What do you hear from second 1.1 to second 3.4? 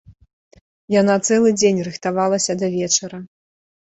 цэлы дзень рыхтавалася да вечара.